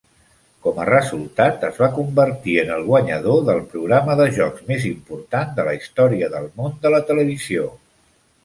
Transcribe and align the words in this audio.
Com 0.67 0.77
a 0.83 0.85
resultat, 0.89 1.65
es 1.67 1.77
va 1.81 1.89
convertir 1.97 2.55
en 2.61 2.71
el 2.77 2.85
guanyador 2.87 3.45
de 3.51 3.57
programa 3.75 4.15
de 4.23 4.27
jocs 4.39 4.67
més 4.73 4.89
important 4.93 5.55
de 5.61 5.69
la 5.69 5.77
història 5.81 6.33
del 6.37 6.53
món 6.63 6.75
de 6.87 6.95
la 6.97 7.07
televisió. 7.13 7.73